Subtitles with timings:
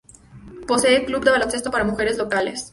[0.67, 2.69] Posee club de baloncesto para mujeres locales.